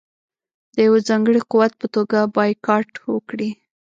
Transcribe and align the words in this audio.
د 0.75 0.75
یوه 0.87 0.99
ځانګړي 1.07 1.41
قوت 1.51 1.73
په 1.81 1.87
توګه 1.95 2.17
بایکاټ 2.35 2.89
وکړي. 3.13 3.49